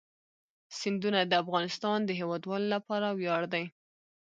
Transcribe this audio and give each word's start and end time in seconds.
سیندونه 0.79 1.19
د 1.25 1.33
افغانستان 1.43 1.97
د 2.05 2.09
هیوادوالو 2.19 2.67
لپاره 2.75 3.07
ویاړ 3.11 3.41
دی. 3.53 3.65